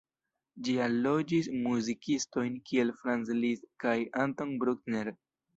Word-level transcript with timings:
Ĝi 0.67 0.73
allogis 0.85 1.49
muzikistojn 1.67 2.57
kiel 2.71 2.95
Franz 3.03 3.33
Liszt 3.43 3.71
kaj 3.85 3.97
Anton 4.27 4.57
Bruckner. 4.65 5.17